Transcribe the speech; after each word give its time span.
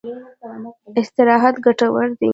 استراحت 0.99 1.55
ګټور 1.65 2.07
دی. 2.19 2.29